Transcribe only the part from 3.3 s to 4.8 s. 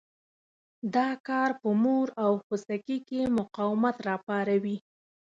مقاومت را پاروي.